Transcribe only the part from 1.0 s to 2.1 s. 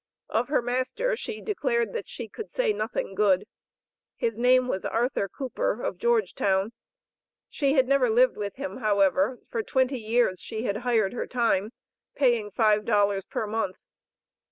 she declared that